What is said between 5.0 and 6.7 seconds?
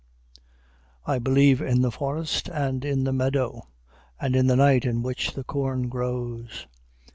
which the corn grows.